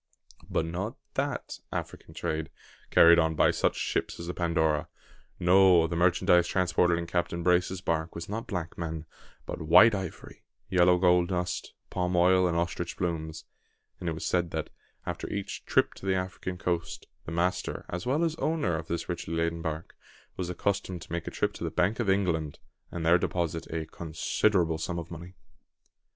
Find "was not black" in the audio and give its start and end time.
8.15-8.79